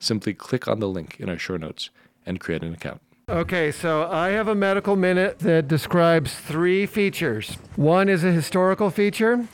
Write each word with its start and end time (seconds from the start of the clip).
simply 0.00 0.34
click 0.34 0.66
on 0.66 0.80
the 0.80 0.88
link 0.88 1.20
in 1.20 1.28
our 1.28 1.38
show 1.38 1.56
notes 1.56 1.90
and 2.26 2.40
create 2.40 2.64
an 2.64 2.74
account. 2.74 3.00
Okay, 3.28 3.70
so 3.70 4.08
I 4.10 4.30
have 4.30 4.48
a 4.48 4.56
medical 4.56 4.96
minute 4.96 5.38
that 5.38 5.68
describes 5.68 6.34
three 6.34 6.84
features. 6.84 7.58
One 7.76 8.08
is 8.08 8.24
a 8.24 8.32
historical 8.32 8.90
feature, 8.90 9.46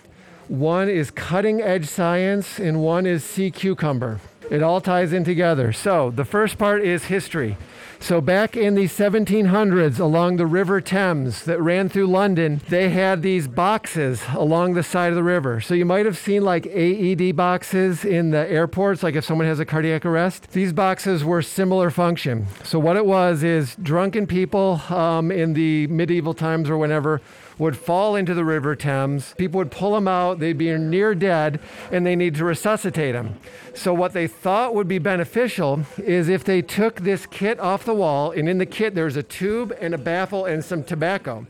one 0.49 0.89
is 0.89 1.11
cutting 1.11 1.61
edge 1.61 1.87
science, 1.87 2.59
and 2.59 2.81
one 2.81 3.05
is 3.05 3.23
sea 3.23 3.51
cucumber. 3.51 4.21
It 4.51 4.63
all 4.63 4.81
ties 4.81 5.13
in 5.13 5.25
together. 5.25 5.73
So 5.73 6.11
the 6.11 6.25
first 6.25 6.59
part 6.59 6.83
is 6.83 7.05
history. 7.05 7.57
So 7.99 8.21
back 8.21 8.57
in 8.57 8.75
the 8.75 8.85
1700s, 8.85 9.99
along 9.99 10.37
the 10.37 10.47
River 10.47 10.81
Thames 10.81 11.45
that 11.45 11.61
ran 11.61 11.89
through 11.89 12.07
London, 12.07 12.61
they 12.69 12.91
had 12.91 13.23
these 13.23 13.49
boxes 13.49 14.23
along 14.35 14.75
the 14.75 14.83
side 14.83 15.09
of 15.09 15.17
the 15.17 15.23
river. 15.23 15.61
So 15.61 15.75
you 15.75 15.85
might 15.85 16.07
have 16.07 16.19
seen 16.19 16.43
like 16.43 16.67
AED 16.67 17.35
boxes 17.35 18.05
in 18.05 18.31
the 18.31 18.49
airports, 18.51 19.03
like 19.03 19.15
if 19.15 19.25
someone 19.25 19.47
has 19.47 19.61
a 19.61 19.65
cardiac 19.65 20.05
arrest. 20.05 20.53
These 20.53 20.73
boxes 20.73 21.25
were 21.25 21.43
similar 21.43 21.91
function. 21.91 22.47
So 22.63 22.79
what 22.79 22.97
it 22.97 23.07
was 23.07 23.43
is 23.43 23.75
drunken 23.77 24.27
people 24.27 24.83
um, 24.91 25.33
in 25.33 25.55
the 25.55 25.87
medieval 25.89 26.35
times 26.35 26.69
or 26.69 26.77
whenever 26.77 27.21
would 27.59 27.77
fall 27.77 28.17
into 28.17 28.35
the 28.35 28.45
River 28.45 28.77
Thames. 28.77 29.35
People 29.39 29.59
would 29.59 29.71
pull 29.71 29.95
them 29.95 30.07
out, 30.07 30.39
they'd 30.39 30.59
be 30.59 30.77
near 30.77 31.15
dead, 31.15 31.59
and 31.91 32.05
they 32.05 32.15
need 32.15 32.35
to 32.35 32.45
resuscitate 32.45 33.15
them. 33.15 33.39
So, 33.75 33.95
what 33.95 34.13
they 34.13 34.27
thought 34.37 34.75
would 34.75 34.89
be 34.89 34.99
beneficial 34.99 35.85
is 35.99 36.29
if 36.29 36.45
they 36.45 36.63
took 36.63 37.01
this 37.01 37.27
kit 37.27 37.59
off 37.59 37.85
the 37.85 37.95
wall, 37.95 38.31
and 38.31 38.49
in 38.49 38.59
the 38.59 38.67
kit 38.67 38.95
there's 38.95 39.17
a 39.17 39.23
tube 39.23 39.77
and 39.81 39.95
a 39.95 39.99
baffle 39.99 40.45
and 40.45 40.65
some 40.65 40.85
tobacco. 40.85 41.47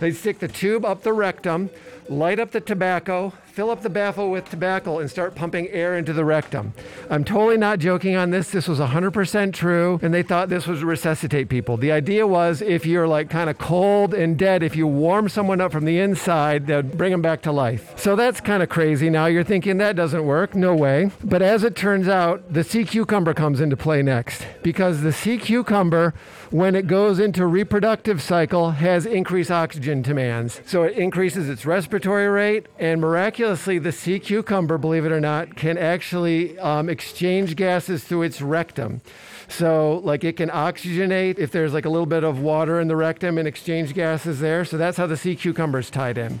They'd 0.00 0.16
stick 0.16 0.38
the 0.38 0.48
tube 0.48 0.84
up 0.84 1.02
the 1.02 1.12
rectum, 1.12 1.70
light 2.08 2.40
up 2.40 2.50
the 2.50 2.60
tobacco, 2.60 3.32
fill 3.52 3.68
up 3.68 3.82
the 3.82 3.90
baffle 3.90 4.30
with 4.30 4.48
tobacco, 4.48 4.98
and 4.98 5.10
start 5.10 5.34
pumping 5.34 5.68
air 5.68 5.94
into 5.94 6.14
the 6.14 6.24
rectum. 6.24 6.72
I'm 7.10 7.22
totally 7.22 7.58
not 7.58 7.80
joking 7.80 8.16
on 8.16 8.30
this. 8.30 8.50
This 8.50 8.66
was 8.66 8.78
100% 8.78 9.52
true, 9.52 10.00
and 10.00 10.14
they 10.14 10.22
thought 10.22 10.48
this 10.48 10.66
was 10.66 10.80
to 10.80 10.86
resuscitate 10.86 11.50
people. 11.50 11.76
The 11.76 11.92
idea 11.92 12.26
was 12.26 12.62
if 12.62 12.86
you're 12.86 13.06
like 13.06 13.28
kind 13.28 13.50
of 13.50 13.58
cold 13.58 14.14
and 14.14 14.38
dead, 14.38 14.62
if 14.62 14.74
you 14.74 14.86
warm 14.86 15.28
someone 15.28 15.60
up 15.60 15.70
from 15.70 15.84
the 15.84 15.98
inside, 15.98 16.66
they'd 16.66 16.96
bring 16.96 17.12
them 17.12 17.20
back 17.20 17.42
to 17.42 17.52
life. 17.52 17.92
So 17.98 18.16
that's 18.16 18.40
kind 18.40 18.62
of 18.62 18.70
crazy. 18.70 19.10
Now 19.10 19.26
you're 19.26 19.44
thinking 19.44 19.76
that 19.78 19.96
doesn't 19.96 20.24
work. 20.24 20.54
No 20.54 20.74
way. 20.74 21.10
But 21.22 21.42
as 21.42 21.62
it 21.62 21.76
turns 21.76 22.08
out, 22.08 22.50
the 22.50 22.64
sea 22.64 22.86
cucumber 22.86 23.34
comes 23.34 23.60
into 23.60 23.76
play 23.76 24.00
next 24.00 24.46
because 24.62 25.02
the 25.02 25.12
sea 25.12 25.36
cucumber, 25.36 26.14
when 26.50 26.74
it 26.74 26.86
goes 26.86 27.18
into 27.18 27.44
reproductive 27.44 28.22
cycle, 28.22 28.70
has 28.70 29.04
increased 29.04 29.50
oxygen 29.50 30.00
demands. 30.00 30.62
So 30.64 30.84
it 30.84 30.96
increases 30.96 31.50
its 31.50 31.66
respiratory 31.66 32.28
rate 32.28 32.66
and 32.78 32.98
miraculously 32.98 33.41
miraculously, 33.42 33.78
the 33.80 33.90
sea 33.90 34.20
cucumber, 34.20 34.78
believe 34.78 35.04
it 35.04 35.10
or 35.10 35.20
not, 35.20 35.56
can 35.56 35.76
actually 35.76 36.56
um, 36.60 36.88
exchange 36.88 37.56
gases 37.56 38.04
through 38.04 38.22
its 38.22 38.40
rectum. 38.40 39.00
So, 39.48 40.00
like, 40.04 40.22
it 40.22 40.36
can 40.36 40.48
oxygenate 40.48 41.40
if 41.40 41.50
there's 41.50 41.74
like 41.74 41.84
a 41.84 41.88
little 41.88 42.06
bit 42.06 42.22
of 42.22 42.38
water 42.38 42.80
in 42.80 42.86
the 42.86 42.94
rectum 42.94 43.38
and 43.38 43.48
exchange 43.48 43.94
gases 43.94 44.38
there. 44.38 44.64
So, 44.64 44.78
that's 44.78 44.96
how 44.96 45.08
the 45.08 45.16
sea 45.16 45.34
cucumber 45.34 45.80
is 45.80 45.90
tied 45.90 46.18
in. 46.18 46.40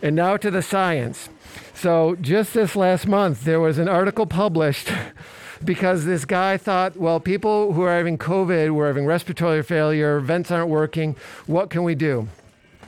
And 0.00 0.14
now 0.14 0.36
to 0.36 0.48
the 0.48 0.62
science. 0.62 1.28
So, 1.74 2.16
just 2.20 2.54
this 2.54 2.76
last 2.76 3.08
month, 3.08 3.42
there 3.42 3.58
was 3.58 3.78
an 3.78 3.88
article 3.88 4.26
published. 4.26 4.92
because 5.64 6.04
this 6.04 6.24
guy 6.24 6.56
thought, 6.56 6.96
well, 6.96 7.18
people 7.18 7.72
who 7.72 7.82
are 7.82 7.92
having 7.92 8.16
COVID, 8.16 8.66
who 8.66 8.78
are 8.78 8.86
having 8.86 9.06
respiratory 9.06 9.64
failure, 9.64 10.20
vents 10.20 10.52
aren't 10.52 10.68
working, 10.68 11.16
what 11.48 11.68
can 11.68 11.82
we 11.82 11.96
do? 11.96 12.28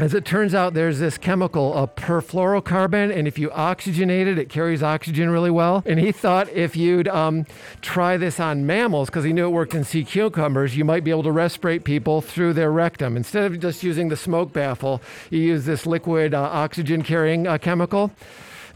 As 0.01 0.15
it 0.15 0.25
turns 0.25 0.55
out, 0.55 0.73
there's 0.73 0.99
this 0.99 1.19
chemical, 1.19 1.77
a 1.77 1.87
perfluorocarbon, 1.87 3.15
and 3.15 3.29
if 3.29 3.39
you 3.39 3.51
oxygenate 3.51 4.27
it, 4.27 4.39
it 4.39 4.49
carries 4.49 4.83
oxygen 4.83 5.29
really 5.29 5.51
well. 5.51 5.83
And 5.85 6.01
he 6.01 6.11
thought 6.11 6.49
if 6.49 6.75
you'd 6.75 7.07
um, 7.07 7.45
try 7.83 8.17
this 8.17 8.41
on 8.41 8.65
mammals, 8.65 9.11
because 9.11 9.25
he 9.25 9.35
knew 9.35 9.45
it 9.45 9.51
worked 9.51 9.75
in 9.75 9.85
sea 9.85 10.03
cucumbers, 10.03 10.75
you 10.75 10.87
might 10.87 11.05
be 11.05 11.11
able 11.11 11.25
to 11.25 11.31
respirate 11.31 11.85
people 11.85 12.23
through 12.23 12.55
their 12.55 12.73
rectum. 12.73 13.15
Instead 13.15 13.45
of 13.45 13.61
just 13.61 13.83
using 13.83 14.09
the 14.09 14.17
smoke 14.17 14.55
baffle, 14.55 15.03
you 15.29 15.41
use 15.41 15.67
this 15.67 15.85
liquid 15.85 16.33
uh, 16.33 16.45
oxygen 16.45 17.03
carrying 17.03 17.47
uh, 17.47 17.59
chemical. 17.59 18.11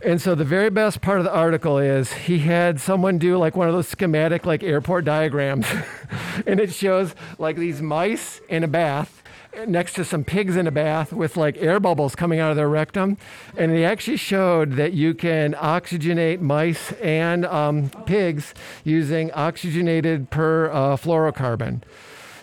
And 0.04 0.20
so 0.20 0.34
the 0.34 0.44
very 0.44 0.68
best 0.68 1.00
part 1.00 1.20
of 1.20 1.24
the 1.24 1.32
article 1.32 1.78
is 1.78 2.12
he 2.12 2.40
had 2.40 2.78
someone 2.78 3.16
do 3.16 3.38
like 3.38 3.56
one 3.56 3.66
of 3.66 3.72
those 3.72 3.88
schematic 3.88 4.44
like 4.44 4.62
airport 4.62 5.06
diagrams. 5.06 5.66
and 6.46 6.60
it 6.60 6.74
shows 6.74 7.14
like 7.38 7.56
these 7.56 7.80
mice 7.80 8.42
in 8.50 8.62
a 8.62 8.68
bath 8.68 9.22
next 9.66 9.94
to 9.94 10.04
some 10.04 10.24
pigs 10.24 10.56
in 10.56 10.66
a 10.66 10.70
bath 10.70 11.12
with 11.12 11.36
like 11.36 11.56
air 11.58 11.80
bubbles 11.80 12.14
coming 12.14 12.40
out 12.40 12.50
of 12.50 12.56
their 12.56 12.68
rectum. 12.68 13.16
And 13.56 13.72
he 13.72 13.84
actually 13.84 14.16
showed 14.16 14.72
that 14.72 14.92
you 14.92 15.14
can 15.14 15.54
oxygenate 15.54 16.40
mice 16.40 16.92
and 16.92 17.46
um, 17.46 17.90
pigs 18.06 18.54
using 18.84 19.30
oxygenated 19.32 20.30
per 20.30 20.70
uh, 20.70 20.96
fluorocarbon. 20.96 21.82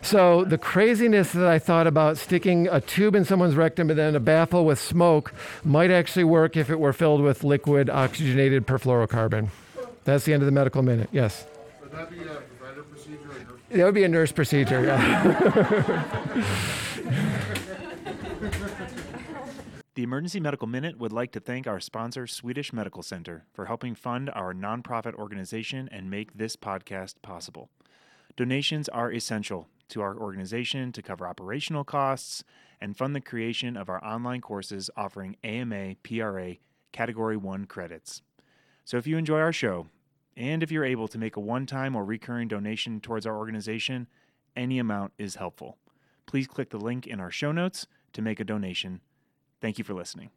So 0.02 0.44
the 0.44 0.58
craziness 0.58 1.32
that 1.34 1.46
I 1.48 1.60
thought 1.60 1.86
about 1.86 2.18
sticking 2.18 2.68
a 2.68 2.82
tube 2.82 3.16
in 3.16 3.24
someone's 3.24 3.56
rectum 3.56 3.90
and 3.92 4.00
then 4.00 4.16
a 4.16 4.20
baffle 4.20 4.66
with 4.66 4.80
smoke 4.80 5.32
might 5.64 5.92
actually 5.92 6.24
work 6.24 6.58
if 6.58 6.72
it 6.72 6.80
were 6.80 6.94
filled 6.94 7.22
with 7.22 7.44
liquid 7.44 7.90
oxygenated 7.90 8.66
perfluorocarbon. 8.66 9.50
That's 10.04 10.26
the 10.26 10.34
end 10.34 10.42
of 10.42 10.48
the 10.48 10.52
medical 10.52 10.82
minute. 10.82 11.10
Yes. 11.12 11.46
Would 11.82 11.92
that 11.92 12.10
be 12.10 12.22
a 12.22 12.42
preventative 12.58 12.90
procedure? 12.90 13.30
That 13.70 13.86
would 13.86 13.94
be 13.94 14.04
a 14.04 14.10
nurse 14.10 14.32
procedure. 14.32 14.84
Yeah. 14.84 16.48
The 19.94 20.04
Emergency 20.04 20.40
Medical 20.40 20.68
Minute 20.68 20.98
would 21.00 21.12
like 21.12 21.34
to 21.34 21.42
thank 21.42 21.68
our 21.68 21.82
sponsor, 21.82 22.26
Swedish 22.26 22.72
Medical 22.72 23.04
Center, 23.04 23.44
for 23.52 23.66
helping 23.66 23.94
fund 23.94 24.30
our 24.30 24.54
nonprofit 24.54 25.16
organization 25.16 25.90
and 25.92 26.10
make 26.10 26.34
this 26.34 26.56
podcast 26.56 27.16
possible. 27.22 27.70
Donations 28.38 28.88
are 28.88 29.12
essential 29.12 29.68
to 29.90 30.02
our 30.02 30.18
organization 30.18 30.94
to 30.94 31.02
cover 31.02 31.28
operational 31.28 31.84
costs 31.84 32.46
and 32.80 32.96
fund 32.96 33.14
the 33.14 33.20
creation 33.20 33.76
of 33.76 33.90
our 33.90 34.02
online 34.02 34.40
courses 34.40 34.90
offering 34.96 35.36
AMA 35.44 35.96
PRA 36.04 36.56
Category 36.94 37.36
1 37.36 37.66
credits. 37.66 38.22
So 38.86 38.96
if 38.96 39.06
you 39.06 39.18
enjoy 39.18 39.40
our 39.40 39.54
show, 39.54 39.88
and 40.38 40.64
if 40.64 40.72
you're 40.72 40.86
able 40.86 41.10
to 41.10 41.18
make 41.18 41.36
a 41.36 41.42
one 41.42 41.66
time 41.66 41.98
or 41.98 42.06
recurring 42.06 42.48
donation 42.48 43.02
towards 43.02 43.26
our 43.26 43.38
organization, 43.38 44.08
any 44.56 44.80
amount 44.80 45.12
is 45.18 45.36
helpful. 45.36 45.78
Please 46.32 46.48
click 46.48 46.70
the 46.70 46.80
link 46.80 47.06
in 47.06 47.20
our 47.20 47.30
show 47.30 47.52
notes 47.52 47.86
to 48.14 48.22
make 48.22 48.40
a 48.40 48.46
donation 48.46 49.02
Thank 49.62 49.78
you 49.78 49.84
for 49.84 49.94
listening. 49.94 50.32